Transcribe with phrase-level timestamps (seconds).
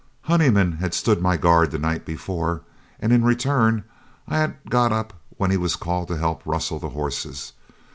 [0.23, 2.63] Honeyman had stood my guard the night before,
[2.99, 3.83] and in return,
[4.27, 7.53] I had got up when he was called to help rustle the horses.